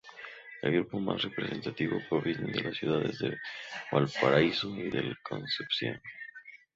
[0.63, 3.37] El grupo más representativo proviene de las ciudades de
[3.91, 6.01] Valparaíso y de Concepción.